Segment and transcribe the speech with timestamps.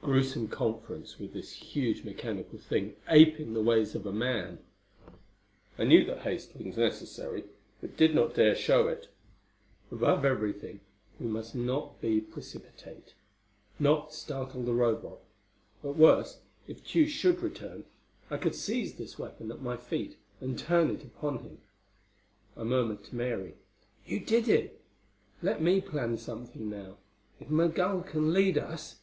[0.00, 4.60] Gruesome conference, with this huge mechanical thing apeing the ways of a man!
[5.76, 7.42] I knew that haste was necessary,
[7.80, 9.08] but did not dare show it.
[9.90, 10.82] Above everything
[11.18, 13.14] we must not be precipitate;
[13.80, 15.18] not startle the Robot.
[15.82, 17.84] At worst, if Tugh should return,
[18.30, 21.58] I could seize this weapon at my feet and turn it upon him.
[22.56, 23.56] I murmured to Mary.
[24.06, 24.80] "You did it!
[25.42, 26.98] Let me plan something, now.
[27.40, 29.00] If Migul can lead us...."